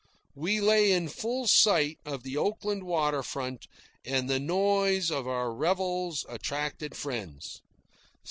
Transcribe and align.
We 0.33 0.59
lay 0.59 0.91
in 0.93 1.09
full 1.09 1.45
sight 1.45 1.99
of 2.05 2.23
the 2.23 2.35
Oakland 2.35 2.81
water 2.85 3.21
front, 3.21 3.67
and 4.03 4.27
the 4.27 4.39
noise 4.39 5.11
of 5.11 5.27
our 5.27 5.53
revels 5.53 6.25
attracted 6.27 6.97
friends. 6.97 7.61